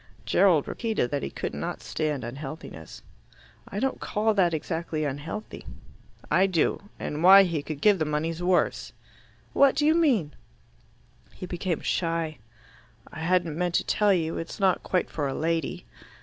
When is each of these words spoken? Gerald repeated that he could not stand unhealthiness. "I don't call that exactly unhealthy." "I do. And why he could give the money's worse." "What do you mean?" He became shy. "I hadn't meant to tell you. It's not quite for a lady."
Gerald 0.25 0.67
repeated 0.67 1.11
that 1.11 1.21
he 1.21 1.29
could 1.29 1.53
not 1.53 1.83
stand 1.83 2.23
unhealthiness. 2.23 3.03
"I 3.67 3.79
don't 3.79 3.99
call 3.99 4.33
that 4.33 4.51
exactly 4.51 5.05
unhealthy." 5.05 5.63
"I 6.31 6.47
do. 6.47 6.89
And 6.99 7.21
why 7.23 7.43
he 7.43 7.61
could 7.61 7.81
give 7.81 7.99
the 7.99 8.05
money's 8.05 8.41
worse." 8.41 8.93
"What 9.53 9.75
do 9.75 9.85
you 9.85 9.93
mean?" 9.93 10.33
He 11.35 11.45
became 11.45 11.81
shy. 11.81 12.39
"I 13.13 13.19
hadn't 13.19 13.55
meant 13.55 13.75
to 13.75 13.83
tell 13.83 14.11
you. 14.11 14.39
It's 14.39 14.59
not 14.59 14.81
quite 14.81 15.11
for 15.11 15.27
a 15.27 15.35
lady." 15.35 15.85